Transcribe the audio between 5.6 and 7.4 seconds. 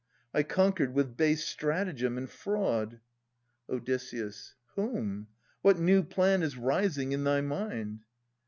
What new plan is rising in